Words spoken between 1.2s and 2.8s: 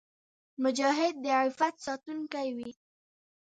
د عفت ساتونکی وي.